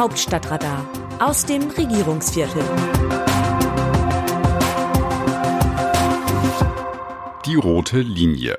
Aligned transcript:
Hauptstadtradar 0.00 0.88
aus 1.18 1.44
dem 1.44 1.60
Regierungsviertel. 1.64 2.62
Die 7.44 7.54
rote 7.56 8.00
Linie. 8.00 8.56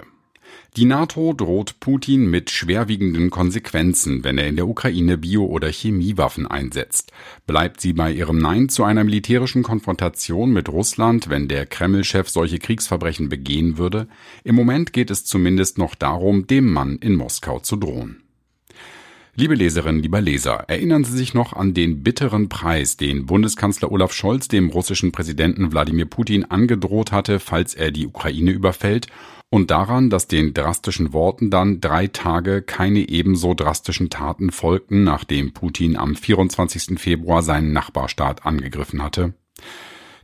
Die 0.78 0.86
NATO 0.86 1.34
droht 1.34 1.80
Putin 1.80 2.30
mit 2.30 2.52
schwerwiegenden 2.52 3.32
Konsequenzen, 3.32 4.24
wenn 4.24 4.38
er 4.38 4.50
in 4.50 4.56
der 4.56 4.68
Ukraine 4.68 5.18
Bio- 5.18 5.48
oder 5.48 5.72
Chemiewaffen 5.72 6.46
einsetzt. 6.46 7.12
Bleibt 7.47 7.81
sie 7.81 7.94
bei 7.94 8.12
ihrem 8.12 8.37
Nein 8.37 8.69
zu 8.69 8.83
einer 8.83 9.03
militärischen 9.03 9.63
Konfrontation 9.63 10.53
mit 10.53 10.69
Russland, 10.69 11.31
wenn 11.31 11.47
der 11.47 11.65
Kreml-Chef 11.65 12.29
solche 12.29 12.60
Kriegsverbrechen 12.60 13.29
begehen 13.29 13.79
würde? 13.79 14.08
Im 14.44 14.53
Moment 14.53 14.94
geht 14.94 15.10
es 15.10 15.26
zumindest 15.26 15.79
noch 15.79 15.96
darum, 15.96 16.45
dem 16.45 16.71
Mann 16.71 16.99
in 16.99 17.16
Moskau 17.16 17.58
zu 17.58 17.77
drohen. 17.77 18.21
Liebe 19.34 19.55
Leserinnen, 19.55 20.02
lieber 20.02 20.20
Leser, 20.20 20.66
erinnern 20.68 21.05
Sie 21.05 21.16
sich 21.16 21.34
noch 21.34 21.54
an 21.54 21.73
den 21.73 22.04
bitteren 22.04 22.50
Preis, 22.50 22.98
den 22.98 23.26
Bundeskanzler 23.28 23.90
Olaf 23.90 24.12
Scholz 24.12 24.50
dem 24.50 24.70
russischen 24.70 25.14
Präsidenten 25.14 25.72
Wladimir 25.72 26.05
Putin 26.05 26.44
angedroht 26.44 27.14
hatte, 27.14 27.40
falls 27.40 27.74
er 27.74 27.91
die 27.91 28.08
Ukraine 28.08 28.52
überfällt 28.52 29.08
und 29.50 29.72
daran, 29.72 30.10
dass 30.10 30.28
den 30.28 30.54
drastischen 30.54 31.14
Worten 31.14 31.50
dann 31.50 31.80
drei 31.80 32.08
Tage 32.08 32.62
keine 32.62 33.08
ebenso 33.08 33.54
drastischen 33.54 34.10
Taten 34.10 34.52
folgten, 34.52 35.05
nachdem 35.05 35.54
Putin 35.54 35.96
am 35.96 36.16
24. 36.16 37.00
Februar 37.00 37.41
seinen 37.41 37.72
Nachbarstaat 37.72 38.46
angegriffen 38.46 39.02
hatte. 39.02 39.34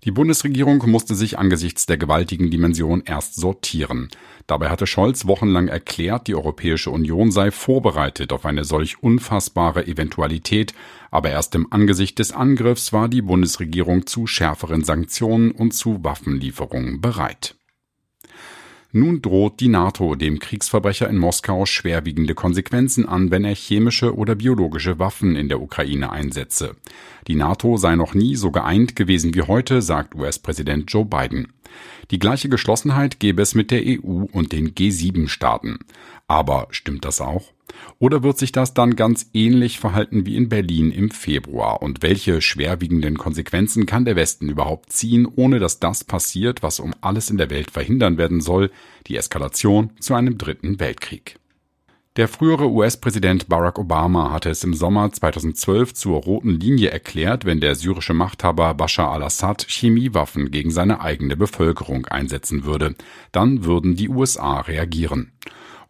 Die 0.04 0.12
Bundesregierung 0.12 0.84
musste 0.90 1.16
sich 1.16 1.38
angesichts 1.38 1.86
der 1.86 1.98
gewaltigen 1.98 2.50
Dimension 2.50 3.04
erst 3.06 3.36
sortieren. 3.36 4.10
Dabei 4.46 4.70
hatte 4.70 4.88
Scholz 4.88 5.28
wochenlang 5.28 5.68
erklärt, 5.68 6.28
die 6.28 6.36
Europäische 6.36 6.92
Union 6.92 7.32
sei 7.32 7.52
vorbereitet 7.52 8.32
auf 8.32 8.46
eine 8.46 8.64
solch 8.64 9.04
unfassbare 9.04 9.86
Eventualität, 9.88 10.74
aber 11.12 11.32
erst 11.32 11.56
im 11.56 11.72
Angesicht 11.72 12.20
des 12.20 12.32
Angriffs 12.32 12.94
war 12.94 13.10
die 13.10 13.22
Bundesregierung 13.22 14.06
zu 14.06 14.28
schärferen 14.28 14.84
Sanktionen 14.84 15.52
und 15.52 15.74
zu 15.74 16.04
Waffenlieferungen 16.04 17.02
bereit. 17.02 17.57
Nun 18.98 19.22
droht 19.22 19.60
die 19.60 19.68
NATO 19.68 20.16
dem 20.16 20.40
Kriegsverbrecher 20.40 21.08
in 21.08 21.20
Moskau 21.20 21.68
schwerwiegende 21.68 22.34
Konsequenzen 22.34 23.08
an, 23.08 23.30
wenn 23.30 23.46
er 23.46 23.54
chemische 23.54 24.16
oder 24.16 24.34
biologische 24.34 24.98
Waffen 24.98 25.36
in 25.36 25.50
der 25.50 25.62
Ukraine 25.62 26.12
einsetze. 26.12 26.76
Die 27.28 27.36
NATO 27.36 27.78
sei 27.78 27.96
noch 27.96 28.16
nie 28.16 28.36
so 28.36 28.50
geeint 28.50 28.96
gewesen 28.96 29.36
wie 29.36 29.44
heute, 29.44 29.84
sagt 29.84 30.16
US-Präsident 30.16 30.92
Joe 30.92 31.06
Biden. 31.06 31.54
Die 32.10 32.18
gleiche 32.18 32.50
Geschlossenheit 32.50 33.20
gäbe 33.20 33.44
es 33.44 33.54
mit 33.54 33.70
der 33.70 33.84
EU 33.86 34.26
und 34.32 34.52
den 34.52 34.74
G7-Staaten. 34.74 35.78
Aber 36.28 36.68
stimmt 36.72 37.06
das 37.06 37.22
auch? 37.22 37.54
Oder 38.00 38.24
wird 38.24 38.38
sich 38.38 38.52
das 38.52 38.74
dann 38.74 38.96
ganz 38.96 39.30
ähnlich 39.34 39.80
verhalten 39.80 40.26
wie 40.26 40.36
in 40.36 40.50
Berlin 40.50 40.92
im 40.92 41.10
Februar? 41.10 41.82
Und 41.82 42.02
welche 42.02 42.42
schwerwiegenden 42.42 43.18
Konsequenzen 43.18 43.86
kann 43.86 44.06
der 44.06 44.16
Westen 44.16 44.50
überhaupt 44.50 44.92
ziehen, 44.92 45.28
ohne 45.36 45.60
dass 45.60 45.80
das 45.80 46.04
passiert, 46.04 46.64
was 46.64 46.80
um 46.80 46.94
alles 47.02 47.30
in 47.30 47.38
der 47.38 47.50
Welt 47.50 47.72
verhindern 47.72 48.18
werden 48.18 48.42
soll, 48.42 48.72
die 49.08 49.18
Eskalation 49.18 49.92
zu 50.00 50.14
einem 50.14 50.38
dritten 50.38 50.80
Weltkrieg? 50.80 51.40
Der 52.18 52.28
frühere 52.28 52.72
US-Präsident 52.72 53.48
Barack 53.48 53.78
Obama 53.78 54.32
hatte 54.32 54.50
es 54.50 54.64
im 54.64 54.74
Sommer 54.74 55.12
2012 55.12 55.94
zur 55.94 56.20
roten 56.20 56.50
Linie 56.50 56.90
erklärt, 56.90 57.46
wenn 57.46 57.60
der 57.62 57.76
syrische 57.76 58.16
Machthaber 58.16 58.74
Bashar 58.74 59.12
al-Assad 59.12 59.68
Chemiewaffen 59.68 60.50
gegen 60.50 60.72
seine 60.72 61.02
eigene 61.02 61.38
Bevölkerung 61.38 62.08
einsetzen 62.08 62.66
würde. 62.66 62.96
Dann 63.32 63.66
würden 63.66 63.96
die 63.96 64.10
USA 64.10 64.62
reagieren. 64.62 65.32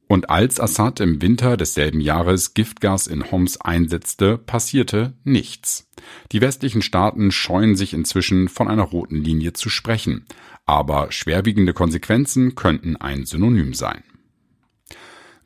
Und 0.08 0.30
als 0.30 0.60
Assad 0.60 1.02
im 1.02 1.22
Winter 1.22 1.58
desselben 1.58 2.00
Jahres 2.00 2.54
Giftgas 2.54 3.08
in 3.08 3.30
Homs 3.30 3.60
einsetzte, 3.60 4.38
passierte 4.38 5.14
nichts. 5.26 5.90
Die 6.32 6.40
westlichen 6.40 6.82
Staaten 6.82 7.32
scheuen 7.32 7.76
sich 7.76 7.94
inzwischen 7.94 8.48
von 8.48 8.70
einer 8.70 8.84
roten 8.84 9.18
Linie 9.18 9.54
zu 9.54 9.70
sprechen, 9.70 10.26
aber 10.66 11.12
schwerwiegende 11.12 11.74
Konsequenzen 11.74 12.56
könnten 12.56 12.96
ein 12.96 13.26
Synonym 13.26 13.74
sein. 13.74 14.04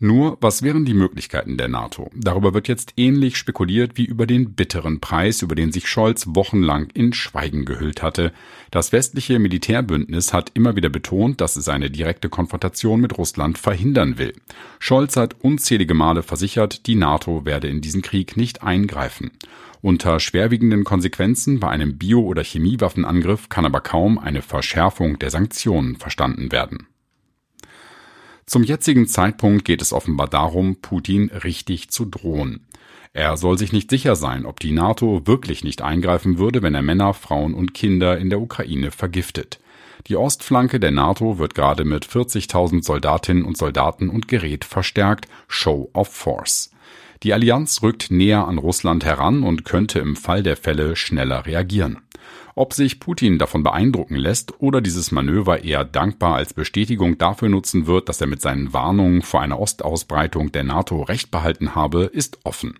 Nur, 0.03 0.39
was 0.41 0.63
wären 0.63 0.83
die 0.83 0.95
Möglichkeiten 0.95 1.57
der 1.57 1.67
NATO? 1.67 2.09
Darüber 2.15 2.55
wird 2.55 2.67
jetzt 2.67 2.93
ähnlich 2.97 3.37
spekuliert 3.37 3.97
wie 3.97 4.05
über 4.05 4.25
den 4.25 4.55
bitteren 4.55 4.99
Preis, 4.99 5.43
über 5.43 5.53
den 5.53 5.71
sich 5.71 5.87
Scholz 5.87 6.25
wochenlang 6.29 6.87
in 6.95 7.13
Schweigen 7.13 7.65
gehüllt 7.65 8.01
hatte. 8.01 8.33
Das 8.71 8.91
westliche 8.93 9.37
Militärbündnis 9.37 10.33
hat 10.33 10.49
immer 10.55 10.75
wieder 10.75 10.89
betont, 10.89 11.39
dass 11.39 11.55
es 11.55 11.69
eine 11.69 11.91
direkte 11.91 12.29
Konfrontation 12.29 12.99
mit 12.99 13.15
Russland 13.19 13.59
verhindern 13.59 14.17
will. 14.17 14.33
Scholz 14.79 15.17
hat 15.17 15.35
unzählige 15.39 15.93
Male 15.93 16.23
versichert, 16.23 16.87
die 16.87 16.95
NATO 16.95 17.45
werde 17.45 17.67
in 17.67 17.81
diesen 17.81 18.01
Krieg 18.01 18.35
nicht 18.35 18.63
eingreifen. 18.63 19.29
Unter 19.83 20.19
schwerwiegenden 20.19 20.83
Konsequenzen 20.83 21.59
bei 21.59 21.67
einem 21.67 21.99
Bio- 21.99 22.25
oder 22.25 22.43
Chemiewaffenangriff 22.43 23.49
kann 23.49 23.67
aber 23.67 23.81
kaum 23.81 24.17
eine 24.17 24.41
Verschärfung 24.41 25.19
der 25.19 25.29
Sanktionen 25.29 25.95
verstanden 25.97 26.51
werden. 26.51 26.87
Zum 28.51 28.63
jetzigen 28.63 29.07
Zeitpunkt 29.07 29.63
geht 29.63 29.81
es 29.81 29.93
offenbar 29.93 30.27
darum, 30.27 30.75
Putin 30.81 31.31
richtig 31.31 31.89
zu 31.89 32.03
drohen. 32.03 32.67
Er 33.13 33.37
soll 33.37 33.57
sich 33.57 33.71
nicht 33.71 33.89
sicher 33.89 34.17
sein, 34.17 34.45
ob 34.45 34.59
die 34.59 34.73
NATO 34.73 35.25
wirklich 35.25 35.63
nicht 35.63 35.81
eingreifen 35.81 36.37
würde, 36.37 36.61
wenn 36.61 36.75
er 36.75 36.81
Männer, 36.81 37.13
Frauen 37.13 37.53
und 37.53 37.73
Kinder 37.73 38.17
in 38.17 38.29
der 38.29 38.41
Ukraine 38.41 38.91
vergiftet. 38.91 39.61
Die 40.07 40.17
Ostflanke 40.17 40.81
der 40.81 40.91
NATO 40.91 41.37
wird 41.37 41.55
gerade 41.55 41.85
mit 41.85 42.05
40.000 42.05 42.83
Soldatinnen 42.83 43.45
und 43.45 43.55
Soldaten 43.55 44.09
und 44.09 44.27
Gerät 44.27 44.65
verstärkt, 44.65 45.29
Show 45.47 45.89
of 45.93 46.09
Force. 46.09 46.71
Die 47.23 47.31
Allianz 47.31 47.81
rückt 47.81 48.11
näher 48.11 48.49
an 48.49 48.57
Russland 48.57 49.05
heran 49.05 49.43
und 49.43 49.63
könnte 49.63 49.99
im 49.99 50.17
Fall 50.17 50.43
der 50.43 50.57
Fälle 50.57 50.97
schneller 50.97 51.45
reagieren. 51.45 52.01
Ob 52.55 52.73
sich 52.73 52.99
Putin 52.99 53.37
davon 53.37 53.63
beeindrucken 53.63 54.15
lässt 54.15 54.59
oder 54.59 54.81
dieses 54.81 55.11
Manöver 55.11 55.63
eher 55.63 55.85
dankbar 55.85 56.35
als 56.35 56.53
Bestätigung 56.53 57.17
dafür 57.17 57.49
nutzen 57.49 57.87
wird, 57.87 58.09
dass 58.09 58.21
er 58.21 58.27
mit 58.27 58.41
seinen 58.41 58.73
Warnungen 58.73 59.21
vor 59.21 59.41
einer 59.41 59.59
Ostausbreitung 59.59 60.51
der 60.51 60.63
NATO 60.63 61.01
recht 61.01 61.31
behalten 61.31 61.75
habe, 61.75 62.03
ist 62.03 62.39
offen. 62.43 62.79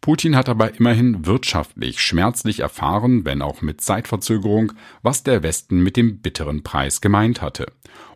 Putin 0.00 0.34
hat 0.34 0.48
aber 0.48 0.74
immerhin 0.76 1.26
wirtschaftlich 1.26 2.00
schmerzlich 2.00 2.60
erfahren, 2.60 3.26
wenn 3.26 3.42
auch 3.42 3.60
mit 3.60 3.82
Zeitverzögerung, 3.82 4.72
was 5.02 5.24
der 5.24 5.42
Westen 5.42 5.82
mit 5.82 5.98
dem 5.98 6.20
bitteren 6.20 6.62
Preis 6.62 7.02
gemeint 7.02 7.42
hatte. 7.42 7.66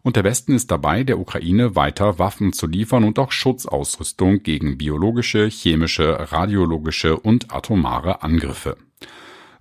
Und 0.02 0.16
der 0.16 0.24
Westen 0.24 0.54
ist 0.54 0.70
dabei, 0.70 1.04
der 1.04 1.18
Ukraine 1.18 1.76
weiter 1.76 2.18
Waffen 2.18 2.54
zu 2.54 2.66
liefern 2.66 3.04
und 3.04 3.18
auch 3.18 3.32
Schutzausrüstung 3.32 4.42
gegen 4.42 4.78
biologische, 4.78 5.46
chemische, 5.46 6.32
radiologische 6.32 7.18
und 7.18 7.52
atomare 7.52 8.22
Angriffe. 8.22 8.78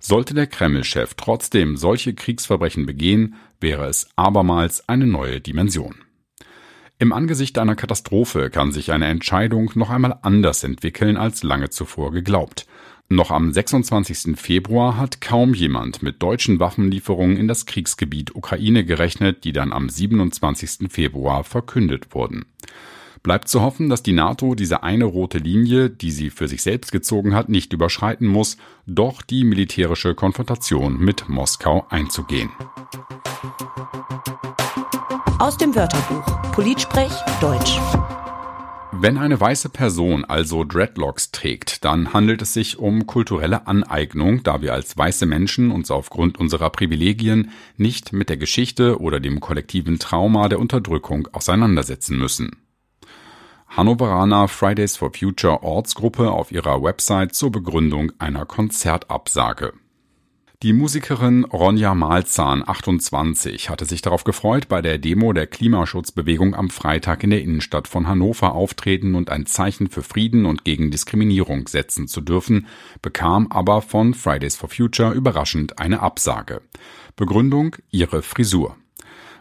Sollte 0.06 0.34
der 0.34 0.46
Kreml-Chef 0.46 1.14
trotzdem 1.14 1.78
solche 1.78 2.12
Kriegsverbrechen 2.12 2.84
begehen, 2.84 3.36
wäre 3.58 3.86
es 3.86 4.06
abermals 4.16 4.86
eine 4.86 5.06
neue 5.06 5.40
Dimension. 5.40 5.94
Im 6.98 7.14
Angesicht 7.14 7.56
einer 7.56 7.74
Katastrophe 7.74 8.50
kann 8.50 8.70
sich 8.70 8.92
eine 8.92 9.06
Entscheidung 9.06 9.70
noch 9.76 9.88
einmal 9.88 10.18
anders 10.20 10.62
entwickeln 10.62 11.16
als 11.16 11.42
lange 11.42 11.70
zuvor 11.70 12.12
geglaubt. 12.12 12.66
Noch 13.08 13.30
am 13.30 13.50
26. 13.50 14.38
Februar 14.38 14.98
hat 14.98 15.22
kaum 15.22 15.54
jemand 15.54 16.02
mit 16.02 16.22
deutschen 16.22 16.60
Waffenlieferungen 16.60 17.38
in 17.38 17.48
das 17.48 17.64
Kriegsgebiet 17.64 18.34
Ukraine 18.36 18.84
gerechnet, 18.84 19.44
die 19.44 19.52
dann 19.52 19.72
am 19.72 19.88
27. 19.88 20.92
Februar 20.92 21.44
verkündet 21.44 22.14
wurden. 22.14 22.44
Bleibt 23.24 23.48
zu 23.48 23.62
hoffen, 23.62 23.88
dass 23.88 24.02
die 24.02 24.12
NATO 24.12 24.54
diese 24.54 24.82
eine 24.82 25.06
rote 25.06 25.38
Linie, 25.38 25.88
die 25.88 26.10
sie 26.10 26.28
für 26.28 26.46
sich 26.46 26.62
selbst 26.62 26.92
gezogen 26.92 27.34
hat, 27.34 27.48
nicht 27.48 27.72
überschreiten 27.72 28.28
muss, 28.28 28.58
doch 28.86 29.22
die 29.22 29.44
militärische 29.44 30.14
Konfrontation 30.14 30.98
mit 30.98 31.26
Moskau 31.26 31.86
einzugehen. 31.88 32.50
Aus 35.38 35.56
dem 35.56 35.74
Wörterbuch 35.74 36.52
Politsprech 36.52 37.12
Deutsch. 37.40 37.78
Wenn 38.92 39.16
eine 39.16 39.40
weiße 39.40 39.70
Person 39.70 40.26
also 40.26 40.62
Dreadlocks 40.62 41.30
trägt, 41.30 41.86
dann 41.86 42.12
handelt 42.12 42.42
es 42.42 42.52
sich 42.52 42.78
um 42.78 43.06
kulturelle 43.06 43.66
Aneignung, 43.66 44.42
da 44.42 44.60
wir 44.60 44.74
als 44.74 44.98
weiße 44.98 45.24
Menschen 45.24 45.70
uns 45.70 45.90
aufgrund 45.90 46.38
unserer 46.38 46.68
Privilegien 46.68 47.52
nicht 47.78 48.12
mit 48.12 48.28
der 48.28 48.36
Geschichte 48.36 49.00
oder 49.00 49.18
dem 49.18 49.40
kollektiven 49.40 49.98
Trauma 49.98 50.50
der 50.50 50.60
Unterdrückung 50.60 51.26
auseinandersetzen 51.32 52.18
müssen. 52.18 52.63
Hannoveraner 53.76 54.46
Fridays 54.46 54.96
for 54.96 55.12
Future 55.12 55.64
Ortsgruppe 55.64 56.30
auf 56.30 56.52
ihrer 56.52 56.80
Website 56.80 57.34
zur 57.34 57.50
Begründung 57.50 58.12
einer 58.20 58.46
Konzertabsage. 58.46 59.72
Die 60.62 60.72
Musikerin 60.72 61.44
Ronja 61.44 61.92
Malzahn, 61.92 62.62
28, 62.64 63.70
hatte 63.70 63.84
sich 63.84 64.00
darauf 64.00 64.22
gefreut, 64.22 64.68
bei 64.68 64.80
der 64.80 64.98
Demo 64.98 65.32
der 65.32 65.48
Klimaschutzbewegung 65.48 66.54
am 66.54 66.70
Freitag 66.70 67.24
in 67.24 67.30
der 67.30 67.42
Innenstadt 67.42 67.88
von 67.88 68.06
Hannover 68.06 68.54
auftreten 68.54 69.16
und 69.16 69.28
ein 69.28 69.44
Zeichen 69.44 69.90
für 69.90 70.04
Frieden 70.04 70.46
und 70.46 70.64
gegen 70.64 70.92
Diskriminierung 70.92 71.66
setzen 71.66 72.06
zu 72.06 72.20
dürfen, 72.20 72.68
bekam 73.02 73.48
aber 73.50 73.82
von 73.82 74.14
Fridays 74.14 74.54
for 74.54 74.68
Future 74.68 75.12
überraschend 75.12 75.80
eine 75.80 75.98
Absage. 75.98 76.62
Begründung 77.16 77.74
ihre 77.90 78.22
Frisur. 78.22 78.76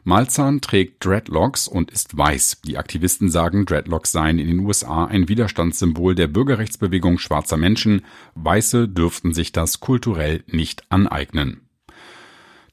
Malzahn 0.06 0.60
trägt 0.60 1.06
Dreadlocks 1.06 1.68
und 1.68 1.90
ist 1.90 2.18
weiß. 2.18 2.62
Die 2.66 2.78
Aktivisten 2.78 3.30
sagen, 3.30 3.66
Dreadlocks 3.66 4.12
seien 4.12 4.38
in 4.38 4.48
den 4.48 4.60
USA 4.60 5.06
ein 5.06 5.30
Widerstandssymbol 5.30 6.14
der 6.14 6.28
Bürgerrechtsbewegung 6.28 7.20
schwarzer 7.20 7.56
Menschen. 7.56 8.02
Weiße 8.36 8.90
dürften 8.90 9.34
sich 9.34 9.54
das 9.54 9.80
kulturell 9.80 10.44
nicht 10.48 10.84
aneignen. 10.92 11.62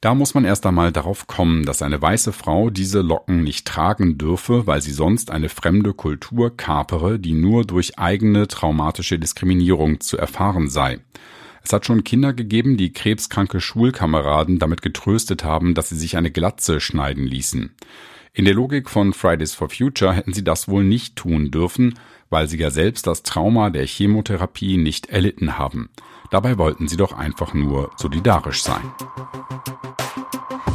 Da 0.01 0.15
muss 0.15 0.35
man 0.35 0.45
erst 0.47 0.65
einmal 0.67 0.93
darauf 0.93 1.27
kommen, 1.27 1.65
dass 1.67 1.83
eine 1.83 2.01
weiße 2.01 2.33
Frau 2.33 2.71
diese 2.71 3.03
Locken 3.03 3.45
nicht 3.45 3.67
tragen 3.67 4.17
dürfe, 4.17 4.67
weil 4.67 4.81
sie 4.81 4.93
sonst 4.93 5.31
eine 5.31 5.51
fremde 5.51 5.93
Kultur 5.93 6.57
kapere, 6.57 7.19
die 7.21 7.35
nur 7.35 7.65
durch 7.65 7.99
eigene 7.99 8.49
traumatische 8.49 9.19
Diskriminierung 9.19 10.01
zu 10.01 10.17
erfahren 10.17 10.69
sei. 10.69 11.01
Es 11.63 11.73
hat 11.73 11.87
schon 11.87 12.05
Kinder 12.05 12.33
gegeben, 12.33 12.77
die 12.77 12.93
krebskranke 12.93 13.61
Schulkameraden 13.61 14.59
damit 14.59 14.83
getröstet 14.83 15.45
haben, 15.45 15.75
dass 15.75 15.89
sie 15.89 15.97
sich 15.97 16.17
eine 16.17 16.31
Glatze 16.31 16.81
schneiden 16.81 17.25
ließen. 17.25 17.71
In 18.33 18.45
der 18.45 18.55
Logik 18.55 18.89
von 18.89 19.13
Fridays 19.13 19.55
for 19.55 19.69
Future 19.69 20.13
hätten 20.13 20.33
sie 20.33 20.45
das 20.45 20.69
wohl 20.69 20.85
nicht 20.85 21.17
tun 21.17 21.51
dürfen, 21.51 21.99
weil 22.31 22.49
sie 22.49 22.59
ja 22.59 22.71
selbst 22.71 23.07
das 23.07 23.25
Trauma 23.25 23.71
der 23.71 23.87
Chemotherapie 23.87 24.77
nicht 24.77 25.07
erlitten 25.07 25.59
haben. 25.59 25.91
Dabei 26.31 26.57
wollten 26.57 26.87
sie 26.87 26.97
doch 26.97 27.13
einfach 27.13 27.55
nur 27.55 27.91
solidarisch 27.97 28.63
sein. 28.63 28.83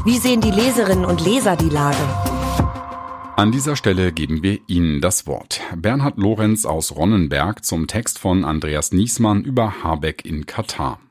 Wie 0.03 0.17
sehen 0.17 0.41
die 0.41 0.51
Leserinnen 0.51 1.05
und 1.05 1.23
Leser 1.23 1.55
die 1.55 1.69
Lage? 1.69 1.97
An 3.37 3.51
dieser 3.51 3.75
Stelle 3.75 4.13
geben 4.13 4.43
wir 4.43 4.59
Ihnen 4.67 5.01
das 5.01 5.27
Wort. 5.27 5.59
Bernhard 5.75 6.17
Lorenz 6.17 6.65
aus 6.65 6.95
Ronnenberg 6.95 7.65
zum 7.65 7.85
Text 7.85 8.17
von 8.17 8.45
Andreas 8.45 8.93
Niesmann 8.93 9.43
über 9.43 9.83
Habeck 9.83 10.23
in 10.23 10.45
Katar. 10.45 11.01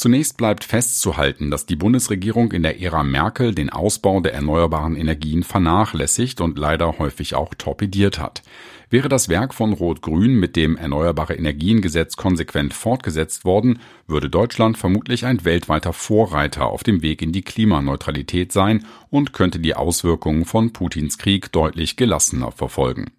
Zunächst 0.00 0.38
bleibt 0.38 0.64
festzuhalten, 0.64 1.50
dass 1.50 1.66
die 1.66 1.76
Bundesregierung 1.76 2.52
in 2.52 2.62
der 2.62 2.80
Ära 2.80 3.02
Merkel 3.02 3.54
den 3.54 3.68
Ausbau 3.68 4.20
der 4.20 4.32
erneuerbaren 4.32 4.96
Energien 4.96 5.42
vernachlässigt 5.42 6.40
und 6.40 6.58
leider 6.58 6.98
häufig 6.98 7.34
auch 7.34 7.52
torpediert 7.52 8.18
hat. 8.18 8.42
Wäre 8.88 9.10
das 9.10 9.28
Werk 9.28 9.52
von 9.52 9.74
Rot-Grün 9.74 10.40
mit 10.40 10.56
dem 10.56 10.78
Erneuerbare 10.78 11.34
Energiengesetz 11.34 12.16
konsequent 12.16 12.72
fortgesetzt 12.72 13.44
worden, 13.44 13.80
würde 14.06 14.30
Deutschland 14.30 14.78
vermutlich 14.78 15.26
ein 15.26 15.44
weltweiter 15.44 15.92
Vorreiter 15.92 16.64
auf 16.64 16.82
dem 16.82 17.02
Weg 17.02 17.20
in 17.20 17.32
die 17.32 17.42
Klimaneutralität 17.42 18.52
sein 18.52 18.86
und 19.10 19.34
könnte 19.34 19.58
die 19.58 19.74
Auswirkungen 19.74 20.46
von 20.46 20.72
Putins 20.72 21.18
Krieg 21.18 21.52
deutlich 21.52 21.96
gelassener 21.96 22.52
verfolgen. 22.52 23.10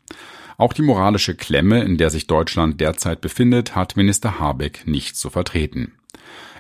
Auch 0.58 0.74
die 0.74 0.82
moralische 0.82 1.36
Klemme, 1.36 1.84
in 1.84 1.98
der 1.98 2.10
sich 2.10 2.26
Deutschland 2.26 2.82
derzeit 2.82 3.22
befindet, 3.22 3.76
hat 3.76 3.98
Minister 3.98 4.40
Habeck 4.40 4.88
nicht 4.88 5.16
zu 5.16 5.30
vertreten. 5.30 5.92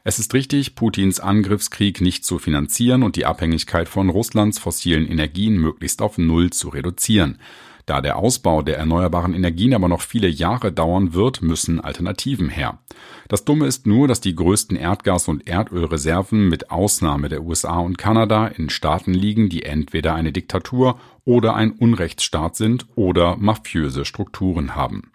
Es 0.03 0.17
ist 0.17 0.33
richtig, 0.33 0.73
Putins 0.73 1.19
Angriffskrieg 1.19 2.01
nicht 2.01 2.25
zu 2.25 2.39
finanzieren 2.39 3.03
und 3.03 3.15
die 3.15 3.27
Abhängigkeit 3.27 3.87
von 3.87 4.09
Russlands 4.09 4.57
fossilen 4.57 5.07
Energien 5.07 5.57
möglichst 5.57 6.01
auf 6.01 6.17
Null 6.17 6.49
zu 6.49 6.69
reduzieren. 6.69 7.37
Da 7.85 8.01
der 8.01 8.17
Ausbau 8.17 8.63
der 8.63 8.77
erneuerbaren 8.77 9.35
Energien 9.35 9.75
aber 9.75 9.87
noch 9.87 10.01
viele 10.01 10.27
Jahre 10.27 10.71
dauern 10.71 11.13
wird, 11.13 11.43
müssen 11.43 11.79
Alternativen 11.79 12.49
her. 12.49 12.79
Das 13.27 13.45
Dumme 13.45 13.67
ist 13.67 13.85
nur, 13.85 14.07
dass 14.07 14.21
die 14.21 14.33
größten 14.33 14.75
Erdgas- 14.75 15.27
und 15.27 15.47
Erdölreserven 15.47 16.49
mit 16.49 16.71
Ausnahme 16.71 17.29
der 17.29 17.43
USA 17.43 17.79
und 17.79 17.99
Kanada 17.99 18.47
in 18.47 18.71
Staaten 18.71 19.13
liegen, 19.13 19.49
die 19.49 19.63
entweder 19.63 20.15
eine 20.15 20.31
Diktatur 20.31 20.99
oder 21.25 21.55
ein 21.55 21.71
Unrechtsstaat 21.71 22.55
sind 22.55 22.87
oder 22.95 23.37
mafiöse 23.37 24.05
Strukturen 24.05 24.73
haben. 24.75 25.11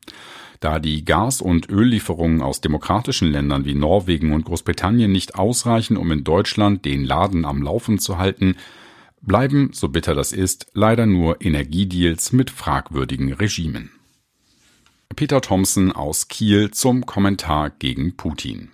Da 0.60 0.78
die 0.78 1.04
Gas- 1.04 1.40
und 1.40 1.68
Öllieferungen 1.68 2.42
aus 2.42 2.60
demokratischen 2.60 3.30
Ländern 3.30 3.64
wie 3.64 3.74
Norwegen 3.74 4.32
und 4.32 4.44
Großbritannien 4.44 5.10
nicht 5.12 5.34
ausreichen, 5.34 5.96
um 5.96 6.10
in 6.12 6.24
Deutschland 6.24 6.84
den 6.84 7.04
Laden 7.04 7.44
am 7.44 7.62
Laufen 7.62 7.98
zu 7.98 8.18
halten, 8.18 8.56
bleiben, 9.22 9.70
so 9.72 9.88
bitter 9.88 10.14
das 10.14 10.32
ist, 10.32 10.66
leider 10.72 11.06
nur 11.06 11.40
Energiedeals 11.40 12.32
mit 12.32 12.50
fragwürdigen 12.50 13.32
Regimen. 13.32 13.90
Peter 15.14 15.40
Thompson 15.40 15.92
aus 15.92 16.28
Kiel 16.28 16.70
zum 16.70 17.06
Kommentar 17.06 17.70
gegen 17.70 18.16
Putin. 18.16 18.70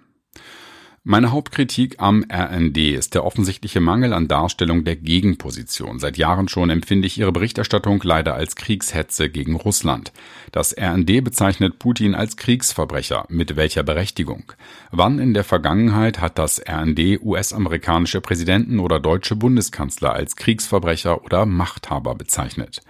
Meine 1.04 1.32
Hauptkritik 1.32 1.96
am 1.98 2.24
RND 2.32 2.78
ist 2.78 3.14
der 3.14 3.24
offensichtliche 3.24 3.80
Mangel 3.80 4.12
an 4.12 4.28
Darstellung 4.28 4.84
der 4.84 4.94
Gegenposition. 4.94 5.98
Seit 5.98 6.16
Jahren 6.16 6.46
schon 6.46 6.70
empfinde 6.70 7.08
ich 7.08 7.18
Ihre 7.18 7.32
Berichterstattung 7.32 8.00
leider 8.04 8.34
als 8.34 8.54
Kriegshetze 8.54 9.28
gegen 9.28 9.56
Russland. 9.56 10.12
Das 10.52 10.72
RND 10.78 11.24
bezeichnet 11.24 11.80
Putin 11.80 12.14
als 12.14 12.36
Kriegsverbrecher. 12.36 13.24
Mit 13.30 13.56
welcher 13.56 13.82
Berechtigung? 13.82 14.52
Wann 14.92 15.18
in 15.18 15.34
der 15.34 15.42
Vergangenheit 15.42 16.20
hat 16.20 16.38
das 16.38 16.62
RND 16.64 17.20
US-amerikanische 17.20 18.20
Präsidenten 18.20 18.78
oder 18.78 19.00
deutsche 19.00 19.34
Bundeskanzler 19.34 20.12
als 20.12 20.36
Kriegsverbrecher 20.36 21.24
oder 21.24 21.46
Machthaber 21.46 22.14
bezeichnet? 22.14 22.80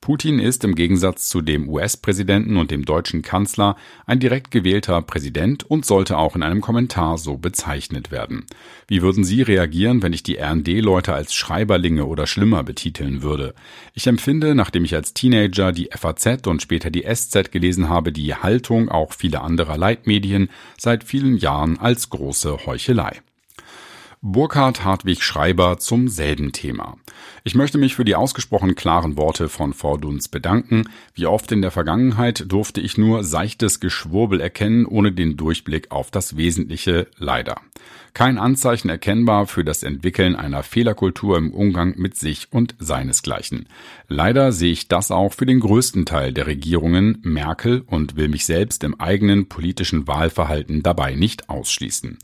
Putin 0.00 0.38
ist 0.38 0.64
im 0.64 0.74
Gegensatz 0.74 1.28
zu 1.28 1.42
dem 1.42 1.68
US-Präsidenten 1.68 2.56
und 2.56 2.70
dem 2.70 2.84
deutschen 2.84 3.20
Kanzler 3.20 3.76
ein 4.06 4.20
direkt 4.20 4.50
gewählter 4.50 5.02
Präsident 5.02 5.64
und 5.64 5.84
sollte 5.84 6.16
auch 6.16 6.36
in 6.36 6.42
einem 6.42 6.60
Kommentar 6.60 7.18
so 7.18 7.36
bezeichnet 7.36 8.10
werden. 8.10 8.46
Wie 8.86 9.02
würden 9.02 9.24
Sie 9.24 9.42
reagieren, 9.42 10.02
wenn 10.02 10.12
ich 10.12 10.22
die 10.22 10.38
RND-Leute 10.38 11.12
als 11.12 11.34
Schreiberlinge 11.34 12.06
oder 12.06 12.26
schlimmer 12.26 12.62
betiteln 12.62 13.22
würde? 13.22 13.54
Ich 13.92 14.06
empfinde, 14.06 14.54
nachdem 14.54 14.84
ich 14.84 14.94
als 14.94 15.14
Teenager 15.14 15.72
die 15.72 15.90
FAZ 15.92 16.46
und 16.46 16.62
später 16.62 16.90
die 16.90 17.04
SZ 17.04 17.50
gelesen 17.50 17.88
habe, 17.88 18.12
die 18.12 18.34
Haltung 18.34 18.88
auch 18.88 19.12
vieler 19.12 19.42
anderer 19.42 19.76
Leitmedien 19.76 20.48
seit 20.78 21.04
vielen 21.04 21.36
Jahren 21.36 21.78
als 21.78 22.08
große 22.08 22.66
Heuchelei. 22.66 23.20
Burkhard 24.20 24.82
Hartwig 24.82 25.22
Schreiber 25.22 25.78
zum 25.78 26.08
selben 26.08 26.50
Thema. 26.50 26.96
Ich 27.44 27.54
möchte 27.54 27.78
mich 27.78 27.94
für 27.94 28.04
die 28.04 28.16
ausgesprochen 28.16 28.74
klaren 28.74 29.16
Worte 29.16 29.48
von 29.48 29.72
Frau 29.72 29.96
Dunz 29.96 30.26
bedanken. 30.26 30.88
Wie 31.14 31.26
oft 31.26 31.52
in 31.52 31.62
der 31.62 31.70
Vergangenheit 31.70 32.50
durfte 32.50 32.80
ich 32.80 32.98
nur 32.98 33.22
seichtes 33.22 33.78
Geschwurbel 33.78 34.40
erkennen, 34.40 34.86
ohne 34.86 35.12
den 35.12 35.36
Durchblick 35.36 35.92
auf 35.92 36.10
das 36.10 36.36
Wesentliche, 36.36 37.06
leider. 37.16 37.60
Kein 38.12 38.38
Anzeichen 38.38 38.88
erkennbar 38.88 39.46
für 39.46 39.64
das 39.64 39.84
Entwickeln 39.84 40.34
einer 40.34 40.64
Fehlerkultur 40.64 41.38
im 41.38 41.52
Umgang 41.52 41.94
mit 41.96 42.16
sich 42.16 42.48
und 42.50 42.74
seinesgleichen. 42.80 43.68
Leider 44.08 44.50
sehe 44.50 44.72
ich 44.72 44.88
das 44.88 45.12
auch 45.12 45.32
für 45.32 45.46
den 45.46 45.60
größten 45.60 46.06
Teil 46.06 46.32
der 46.32 46.48
Regierungen 46.48 47.18
Merkel 47.22 47.84
und 47.86 48.16
will 48.16 48.28
mich 48.28 48.44
selbst 48.44 48.82
im 48.82 48.98
eigenen 48.98 49.48
politischen 49.48 50.08
Wahlverhalten 50.08 50.82
dabei 50.82 51.14
nicht 51.14 51.48
ausschließen. 51.48 52.18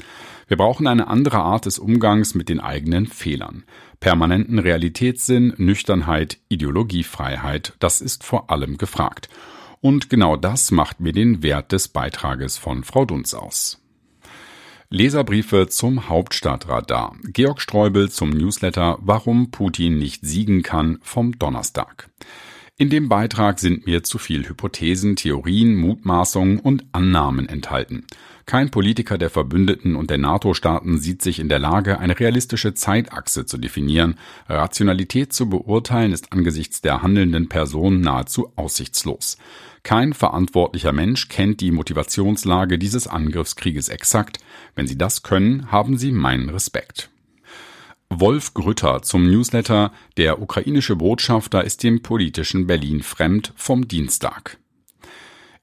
Wir 0.47 0.57
brauchen 0.57 0.87
eine 0.87 1.09
andere 1.09 1.39
Art 1.39 1.67
des 1.67 1.79
Umgangs 1.79 2.35
mit 2.35 2.49
den 2.49 2.61
eigenen 2.61 3.07
Fehlern. 3.07 3.65
Permanenten 4.01 4.59
Realitätssinn, 4.59 5.55
Nüchternheit, 5.57 6.39
Ideologiefreiheit, 6.49 7.75
das 7.79 8.01
ist 8.01 8.25
vor 8.25 8.51
allem 8.51 8.77
gefragt. 8.77 9.29
Und 9.81 10.11
genau 10.11 10.37
das 10.37 10.71
macht 10.71 11.01
mir 11.01 11.13
den 11.13 11.43
Wert 11.43 11.73
des 11.73 11.89
Beitrages 11.89 12.57
von 12.59 12.85
Frau 12.85 13.05
Dunz 13.05 13.35
aus. 13.35 13.81
Leserbriefe 14.91 15.67
zum 15.69 16.09
Hauptstadtradar. 16.09 17.17
Georg 17.25 17.61
Streubel 17.61 18.11
zum 18.11 18.31
Newsletter 18.31 18.99
Warum 19.01 19.51
Putin 19.51 19.99
nicht 19.99 20.25
siegen 20.25 20.63
kann 20.63 20.99
vom 21.03 21.39
Donnerstag. 21.39 22.11
In 22.77 22.91
dem 22.91 23.09
Beitrag 23.09 23.61
sind 23.61 23.87
mir 23.87 24.03
zu 24.03 24.19
viel 24.19 24.49
Hypothesen, 24.49 25.15
Theorien, 25.15 25.77
Mutmaßungen 25.77 26.59
und 26.59 26.85
Annahmen 26.91 27.49
enthalten. 27.49 28.05
Kein 28.47 28.73
Politiker 28.73 29.17
der 29.17 29.31
Verbündeten 29.31 29.95
und 29.95 30.11
der 30.11 30.19
NATO-Staaten 30.19 30.99
sieht 30.99 31.23
sich 31.23 31.39
in 31.39 31.49
der 31.49 31.61
Lage, 31.61 32.01
eine 32.01 32.19
realistische 32.19 32.75
Zeitachse 32.75 33.47
zu 33.47 33.59
definieren. 33.59 34.17
Rationalität 34.49 35.33
zu 35.33 35.49
beurteilen 35.49 36.13
ist 36.13 36.33
angesichts 36.33 36.81
der 36.81 37.01
handelnden 37.01 37.49
Person 37.49 38.01
nahezu 38.01 38.53
aussichtslos. 38.57 39.39
Kein 39.85 40.13
verantwortlicher 40.13 40.93
Mensch 40.93 41.29
kennt 41.29 41.61
die 41.61 41.71
Motivationslage 41.71 42.77
dieses 42.77 43.07
Angriffskrieges 43.07 43.89
exakt. 43.89 44.39
Wenn 44.75 44.89
Sie 44.89 44.99
das 44.99 45.23
können, 45.23 45.71
haben 45.71 45.97
Sie 45.97 46.11
meinen 46.11 46.49
Respekt. 46.49 47.09
Wolf 48.21 48.55
Grütter 48.55 49.03
zum 49.03 49.29
Newsletter 49.29 49.91
Der 50.17 50.41
ukrainische 50.41 50.95
Botschafter 50.95 51.65
ist 51.65 51.83
dem 51.83 52.03
politischen 52.03 52.67
Berlin 52.67 53.03
fremd 53.03 53.53
vom 53.57 53.89
Dienstag. 53.89 54.59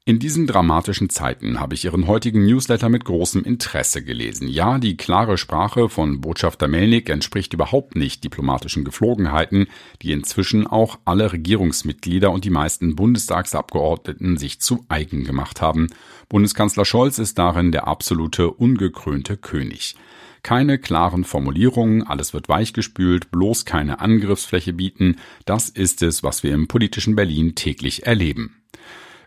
In 0.04 0.18
diesen 0.18 0.48
dramatischen 0.48 1.10
Zeiten 1.10 1.60
habe 1.60 1.76
ich 1.76 1.86
Ihren 1.86 2.08
heutigen 2.08 2.44
Newsletter 2.46 2.90
mit 2.90 3.06
großem 3.06 3.44
Interesse 3.44 4.04
gelesen. 4.04 4.48
Ja, 4.48 4.80
die 4.80 4.98
klare 4.98 5.38
Sprache 5.38 5.88
von 5.88 6.20
Botschafter 6.20 6.68
Melnik 6.68 7.10
entspricht 7.10 7.54
überhaupt 7.54 7.96
nicht 7.96 8.24
diplomatischen 8.24 8.84
Geflogenheiten, 8.84 9.68
die 10.02 10.12
inzwischen 10.12 10.66
auch 10.66 10.98
alle 11.06 11.32
Regierungsmitglieder 11.32 12.32
und 12.32 12.44
die 12.44 12.50
meisten 12.50 12.96
Bundestagsabgeordneten 12.96 14.38
sich 14.38 14.60
zu 14.60 14.84
eigen 14.90 15.24
gemacht 15.24 15.62
haben. 15.62 15.88
Bundeskanzler 16.28 16.84
Scholz 16.84 17.20
ist 17.20 17.38
darin 17.38 17.72
der 17.72 17.88
absolute 17.88 18.50
ungekrönte 18.50 19.38
König. 19.38 19.96
Keine 20.44 20.80
klaren 20.80 21.24
Formulierungen, 21.24 22.04
alles 22.04 22.34
wird 22.34 22.50
weichgespült, 22.50 23.30
bloß 23.32 23.66
keine 23.66 24.00
Angriffsfläche 24.00 24.74
bieten, 24.74 25.18
das 25.46 25.70
ist 25.70 26.02
es, 26.02 26.24
was 26.24 26.44
wir 26.44 26.54
im 26.54 26.68
politischen 26.68 27.16
Berlin 27.16 27.54
täglich 27.56 28.08
erleben. 28.08 28.61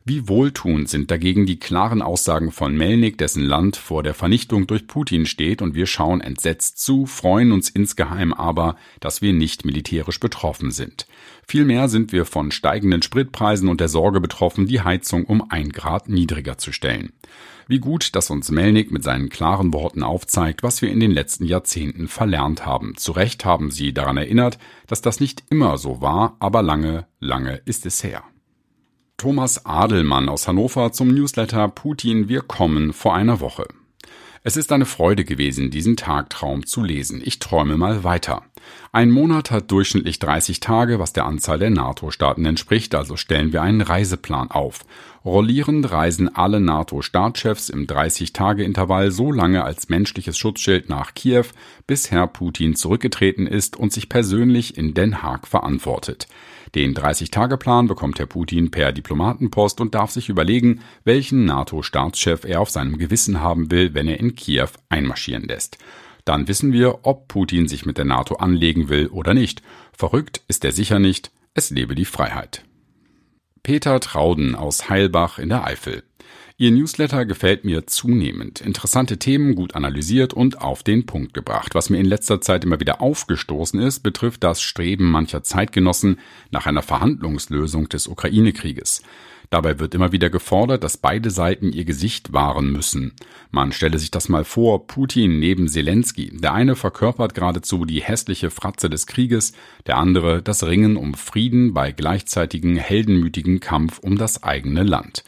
Wie 0.06 0.28
wohltuend 0.28 0.90
sind 0.90 1.10
dagegen 1.10 1.46
die 1.46 1.58
klaren 1.58 2.02
Aussagen 2.02 2.52
von 2.52 2.76
Melnik, 2.76 3.16
dessen 3.16 3.42
Land 3.42 3.76
vor 3.76 4.02
der 4.02 4.12
Vernichtung 4.12 4.66
durch 4.66 4.86
Putin 4.86 5.24
steht 5.24 5.62
und 5.62 5.74
wir 5.74 5.86
schauen 5.86 6.20
entsetzt 6.20 6.76
zu, 6.76 7.06
freuen 7.06 7.52
uns 7.52 7.70
insgeheim 7.70 8.34
aber, 8.34 8.76
dass 9.00 9.22
wir 9.22 9.32
nicht 9.32 9.64
militärisch 9.64 10.20
betroffen 10.20 10.72
sind. 10.72 11.06
Vielmehr 11.48 11.88
sind 11.88 12.12
wir 12.12 12.26
von 12.26 12.50
steigenden 12.50 13.00
Spritpreisen 13.00 13.66
und 13.70 13.80
der 13.80 13.88
Sorge 13.88 14.20
betroffen, 14.20 14.66
die 14.66 14.82
Heizung 14.82 15.24
um 15.24 15.50
ein 15.50 15.70
Grad 15.70 16.10
niedriger 16.10 16.58
zu 16.58 16.70
stellen. 16.70 17.14
Wie 17.66 17.78
gut, 17.78 18.14
dass 18.14 18.28
uns 18.28 18.50
Melnik 18.50 18.90
mit 18.90 19.04
seinen 19.04 19.30
klaren 19.30 19.72
Worten 19.72 20.02
aufzeigt, 20.02 20.62
was 20.62 20.82
wir 20.82 20.90
in 20.90 21.00
den 21.00 21.12
letzten 21.12 21.46
Jahrzehnten 21.46 22.08
verlernt 22.08 22.66
haben. 22.66 22.94
Zu 22.98 23.12
Recht 23.12 23.46
haben 23.46 23.70
sie 23.70 23.94
daran 23.94 24.18
erinnert, 24.18 24.58
dass 24.86 25.00
das 25.00 25.18
nicht 25.18 25.44
immer 25.48 25.78
so 25.78 26.02
war, 26.02 26.36
aber 26.40 26.60
lange, 26.60 27.06
lange 27.20 27.62
ist 27.64 27.86
es 27.86 28.04
her. 28.04 28.22
Thomas 29.16 29.64
Adelmann 29.64 30.28
aus 30.28 30.48
Hannover 30.48 30.92
zum 30.92 31.08
Newsletter 31.08 31.68
Putin, 31.68 32.28
wir 32.28 32.42
kommen 32.42 32.92
vor 32.92 33.14
einer 33.14 33.40
Woche. 33.40 33.66
Es 34.42 34.56
ist 34.56 34.72
eine 34.72 34.84
Freude 34.84 35.24
gewesen, 35.24 35.70
diesen 35.70 35.96
Tagtraum 35.96 36.66
zu 36.66 36.82
lesen. 36.82 37.22
Ich 37.24 37.38
träume 37.38 37.78
mal 37.78 38.04
weiter. 38.04 38.42
Ein 38.92 39.10
Monat 39.10 39.50
hat 39.50 39.70
durchschnittlich 39.70 40.18
30 40.18 40.60
Tage, 40.60 40.98
was 40.98 41.12
der 41.12 41.26
Anzahl 41.26 41.58
der 41.58 41.70
NATO-Staaten 41.70 42.44
entspricht, 42.44 42.94
also 42.94 43.16
stellen 43.16 43.52
wir 43.52 43.62
einen 43.62 43.80
Reiseplan 43.80 44.50
auf. 44.50 44.80
Rollierend 45.24 45.90
reisen 45.90 46.34
alle 46.34 46.60
NATO-Staatschefs 46.60 47.70
im 47.70 47.86
30-Tage-Intervall 47.86 49.10
so 49.10 49.32
lange 49.32 49.64
als 49.64 49.88
menschliches 49.88 50.36
Schutzschild 50.36 50.90
nach 50.90 51.14
Kiew, 51.14 51.46
bis 51.86 52.10
Herr 52.10 52.26
Putin 52.26 52.76
zurückgetreten 52.76 53.46
ist 53.46 53.74
und 53.74 53.90
sich 53.90 54.10
persönlich 54.10 54.76
in 54.76 54.92
Den 54.92 55.22
Haag 55.22 55.46
verantwortet. 55.46 56.28
Den 56.74 56.94
30-Tage-Plan 56.94 57.86
bekommt 57.86 58.18
Herr 58.18 58.26
Putin 58.26 58.70
per 58.70 58.92
Diplomatenpost 58.92 59.80
und 59.80 59.94
darf 59.94 60.10
sich 60.10 60.28
überlegen, 60.28 60.80
welchen 61.04 61.46
NATO-Staatschef 61.46 62.44
er 62.44 62.60
auf 62.60 62.68
seinem 62.68 62.98
Gewissen 62.98 63.40
haben 63.40 63.70
will, 63.70 63.94
wenn 63.94 64.08
er 64.08 64.20
in 64.20 64.34
Kiew 64.34 64.68
einmarschieren 64.90 65.44
lässt. 65.44 65.78
Dann 66.26 66.48
wissen 66.48 66.74
wir, 66.74 66.98
ob 67.06 67.28
Putin 67.28 67.66
sich 67.66 67.86
mit 67.86 67.96
der 67.96 68.04
NATO 68.04 68.36
anlegen 68.36 68.90
will 68.90 69.06
oder 69.06 69.32
nicht. 69.32 69.62
Verrückt 69.96 70.42
ist 70.48 70.66
er 70.66 70.72
sicher 70.72 70.98
nicht. 70.98 71.30
Es 71.54 71.70
lebe 71.70 71.94
die 71.94 72.04
Freiheit. 72.04 72.64
Peter 73.64 73.98
Trauden 73.98 74.54
aus 74.54 74.90
Heilbach 74.90 75.38
in 75.38 75.48
der 75.48 75.64
Eifel. 75.64 76.02
Ihr 76.58 76.70
Newsletter 76.70 77.24
gefällt 77.24 77.64
mir 77.64 77.86
zunehmend. 77.86 78.60
Interessante 78.60 79.18
Themen, 79.18 79.54
gut 79.54 79.74
analysiert 79.74 80.34
und 80.34 80.60
auf 80.60 80.82
den 80.82 81.06
Punkt 81.06 81.32
gebracht. 81.32 81.74
Was 81.74 81.88
mir 81.88 81.98
in 81.98 82.04
letzter 82.04 82.42
Zeit 82.42 82.64
immer 82.64 82.78
wieder 82.78 83.00
aufgestoßen 83.00 83.80
ist, 83.80 84.00
betrifft 84.00 84.44
das 84.44 84.60
Streben 84.60 85.10
mancher 85.10 85.42
Zeitgenossen 85.42 86.20
nach 86.50 86.66
einer 86.66 86.82
Verhandlungslösung 86.82 87.88
des 87.88 88.06
Ukraine-Krieges. 88.06 89.02
Dabei 89.50 89.78
wird 89.78 89.94
immer 89.94 90.12
wieder 90.12 90.30
gefordert, 90.30 90.84
dass 90.84 90.96
beide 90.96 91.30
Seiten 91.30 91.72
ihr 91.72 91.84
Gesicht 91.84 92.32
wahren 92.32 92.72
müssen. 92.72 93.12
Man 93.50 93.72
stelle 93.72 93.98
sich 93.98 94.10
das 94.10 94.28
mal 94.28 94.44
vor, 94.44 94.86
Putin 94.86 95.38
neben 95.38 95.68
Zelensky. 95.68 96.30
Der 96.36 96.54
eine 96.54 96.76
verkörpert 96.76 97.34
geradezu 97.34 97.84
die 97.84 98.02
hässliche 98.02 98.50
Fratze 98.50 98.90
des 98.90 99.06
Krieges, 99.06 99.52
der 99.86 99.98
andere 99.98 100.42
das 100.42 100.64
Ringen 100.64 100.96
um 100.96 101.14
Frieden 101.14 101.74
bei 101.74 101.92
gleichzeitigen 101.92 102.76
heldenmütigen 102.76 103.60
Kampf 103.60 103.98
um 103.98 104.18
das 104.18 104.42
eigene 104.42 104.82
Land. 104.82 105.24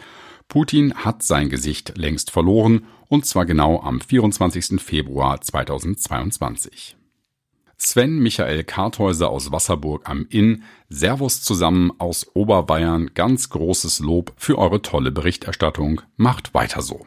Putin 0.49 0.94
hat 0.94 1.23
sein 1.23 1.49
Gesicht 1.49 1.96
längst 1.96 2.30
verloren, 2.30 2.87
und 3.08 3.26
zwar 3.26 3.46
genau 3.46 3.80
am 3.82 4.00
24. 4.00 4.80
Februar 4.80 5.40
2022. 5.40 6.95
Sven 7.78 8.18
Michael 8.18 8.64
Karthäuser 8.64 9.28
aus 9.28 9.52
Wasserburg 9.52 10.09
am 10.09 10.26
Inn, 10.30 10.62
Servus 10.88 11.42
zusammen 11.42 11.92
aus 11.99 12.26
Oberbayern, 12.35 13.11
ganz 13.14 13.50
großes 13.50 14.00
Lob 14.00 14.33
für 14.37 14.59
eure 14.59 14.80
tolle 14.80 15.11
Berichterstattung, 15.11 16.00
macht 16.16 16.54
weiter 16.54 16.80
so. 16.80 17.06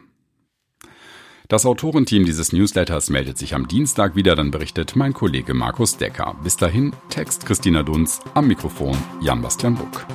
Das 1.48 1.66
Autorenteam 1.66 2.24
dieses 2.24 2.52
Newsletters 2.52 3.10
meldet 3.10 3.36
sich 3.36 3.56
am 3.56 3.66
Dienstag 3.66 4.14
wieder, 4.14 4.36
dann 4.36 4.52
berichtet 4.52 4.94
mein 4.94 5.12
Kollege 5.12 5.52
Markus 5.52 5.96
Decker. 5.96 6.36
Bis 6.44 6.56
dahin, 6.56 6.92
Text 7.08 7.44
Christina 7.44 7.82
Dunz, 7.82 8.20
am 8.34 8.46
Mikrofon 8.46 8.96
Jan-Bastian 9.20 9.74
Buck. 9.74 10.06